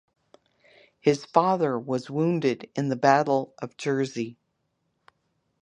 His 0.99 1.25
father 1.25 1.77
was 1.77 2.09
wounded 2.09 2.67
at 2.75 2.89
the 2.89 2.95
Battle 2.95 3.53
of 3.61 3.77
Jersey. 3.77 4.35